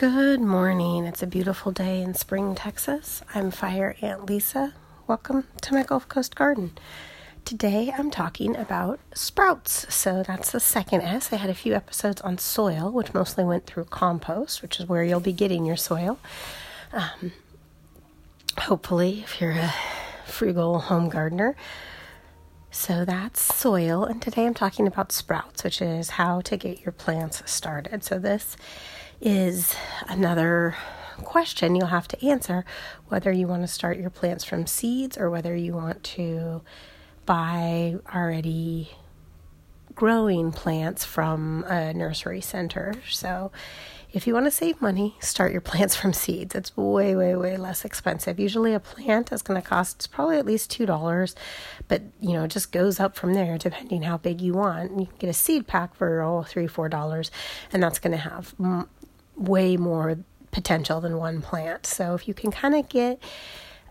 [0.00, 1.04] Good morning.
[1.04, 3.20] It's a beautiful day in Spring, Texas.
[3.34, 4.72] I'm Fire Ant Lisa.
[5.06, 6.72] Welcome to my Gulf Coast garden.
[7.44, 9.94] Today I'm talking about sprouts.
[9.94, 11.34] So that's the second S.
[11.34, 15.04] I had a few episodes on soil, which mostly went through compost, which is where
[15.04, 16.18] you'll be getting your soil.
[16.94, 17.32] Um,
[18.56, 19.74] hopefully, if you're a
[20.24, 21.56] frugal home gardener.
[22.70, 26.92] So that's soil, and today I'm talking about sprouts, which is how to get your
[26.92, 28.02] plants started.
[28.02, 28.56] So this
[29.20, 29.74] is
[30.08, 30.76] another
[31.24, 32.64] question you'll have to answer
[33.08, 36.62] whether you want to start your plants from seeds or whether you want to
[37.26, 38.90] buy already
[39.94, 42.94] growing plants from a nursery center.
[43.10, 43.52] So,
[44.12, 46.54] if you want to save money, start your plants from seeds.
[46.54, 48.40] It's way, way, way less expensive.
[48.40, 51.36] Usually, a plant is going to cost probably at least two dollars,
[51.86, 54.98] but you know, it just goes up from there depending how big you want.
[54.98, 57.30] You can get a seed pack for oh, three, all three, four dollars,
[57.72, 58.54] and that's going to have
[59.40, 60.18] way more
[60.50, 61.86] potential than one plant.
[61.86, 63.20] So if you can kind of get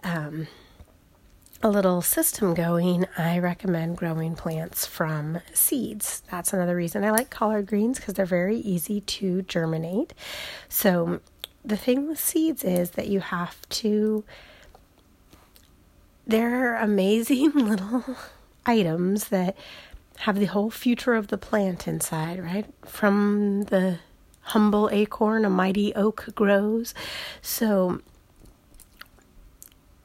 [0.04, 0.48] um,
[1.62, 6.22] a little system going, I recommend growing plants from seeds.
[6.32, 10.14] That's another reason I like collard greens because they're very easy to germinate.
[10.70, 11.20] So
[11.66, 14.24] the thing with seeds is that you have to
[16.28, 18.04] they're amazing little
[18.66, 19.58] items that
[20.20, 22.66] have the whole future of the plant inside, right?
[22.86, 24.00] From the
[24.50, 26.94] humble acorn, a mighty oak grows.
[27.42, 28.02] So,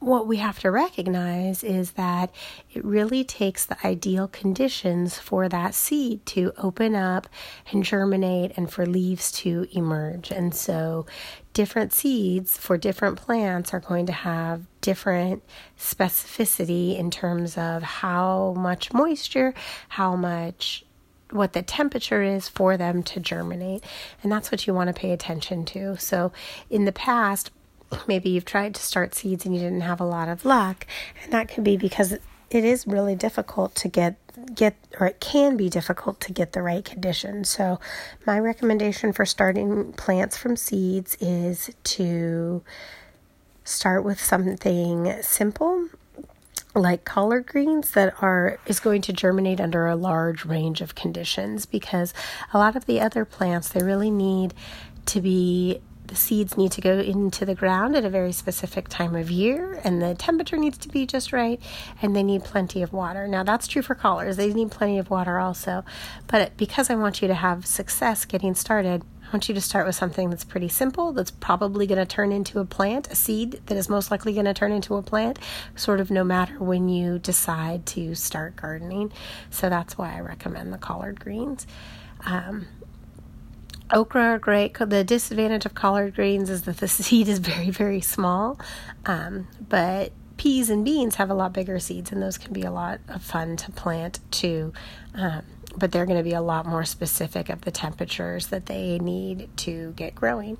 [0.00, 2.30] what we have to recognize is that
[2.70, 7.26] it really takes the ideal conditions for that seed to open up
[7.72, 10.30] and germinate and for leaves to emerge.
[10.30, 11.06] And so,
[11.54, 15.42] different seeds for different plants are going to have different
[15.78, 19.54] specificity in terms of how much moisture,
[19.88, 20.84] how much
[21.34, 23.84] what the temperature is for them to germinate.
[24.22, 25.96] And that's what you want to pay attention to.
[25.98, 26.32] So,
[26.70, 27.50] in the past,
[28.06, 30.86] maybe you've tried to start seeds and you didn't have a lot of luck,
[31.22, 34.16] and that could be because it is really difficult to get
[34.54, 37.50] get or it can be difficult to get the right conditions.
[37.50, 37.80] So,
[38.26, 42.62] my recommendation for starting plants from seeds is to
[43.64, 45.88] start with something simple
[46.74, 51.66] like collard greens that are is going to germinate under a large range of conditions
[51.66, 52.12] because
[52.52, 54.52] a lot of the other plants they really need
[55.06, 59.14] to be the seeds need to go into the ground at a very specific time
[59.14, 61.60] of year and the temperature needs to be just right
[62.02, 63.26] and they need plenty of water.
[63.26, 64.36] Now that's true for collards.
[64.36, 65.84] They need plenty of water also.
[66.26, 69.02] But because I want you to have success getting started,
[69.34, 72.60] want you to start with something that's pretty simple, that's probably going to turn into
[72.60, 75.40] a plant, a seed that is most likely going to turn into a plant,
[75.74, 79.12] sort of no matter when you decide to start gardening.
[79.50, 81.66] So that's why I recommend the collard greens.
[82.24, 82.68] Um,
[83.92, 84.78] okra are great.
[84.78, 88.60] The disadvantage of collard greens is that the seed is very, very small,
[89.04, 92.70] um, but peas and beans have a lot bigger seeds, and those can be a
[92.70, 94.72] lot of fun to plant too.
[95.12, 95.42] Um,
[95.76, 99.48] but they're going to be a lot more specific of the temperatures that they need
[99.58, 100.58] to get growing.